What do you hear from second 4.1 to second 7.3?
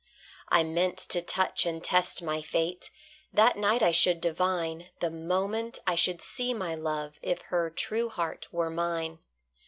divine, The moment I should see my love,